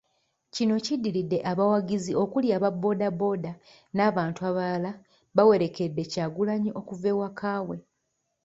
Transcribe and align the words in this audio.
Kino 0.55 0.75
kiddiridde 0.85 1.37
abawagizi 1.51 2.11
okuli 2.23 2.47
aba 2.57 2.69
boodabooda 2.81 3.51
n'abantu 3.95 4.39
abalala 4.49 4.91
bawerekedde 5.35 6.01
Kyagulanyi 6.11 6.69
okuva 6.79 7.07
ewaka 7.13 7.53
we. 7.67 7.77